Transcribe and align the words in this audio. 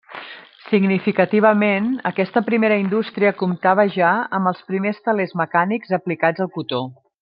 Significativament, 0.69 1.91
aquesta 2.11 2.43
primera 2.49 2.79
indústria 2.85 3.35
comptava 3.45 3.87
ja 3.99 4.17
amb 4.39 4.55
els 4.55 4.67
primers 4.73 5.03
telers 5.11 5.41
mecànics 5.45 5.99
aplicats 6.03 6.49
al 6.49 6.55
cotó. 6.61 6.87